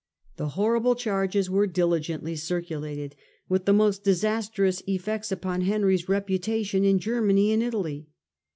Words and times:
The 0.37 0.49
horrible 0.57 0.95
charges 0.95 1.47
were 1.47 1.67
diligently 1.67 2.35
circulated, 2.35 3.13
with 3.47 3.65
the 3.65 3.71
most 3.71 4.03
disastrous 4.03 4.81
effects 4.87 5.31
upon 5.31 5.61
Henry's 5.61 6.09
reputation 6.09 6.83
in 6.83 6.97
Germany 6.97 7.51
and 7.51 7.61
Italy. 7.61 8.07